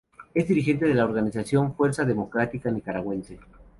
[0.33, 3.37] Es dirigente de la organización Fuerza Democrática Nicaragüense.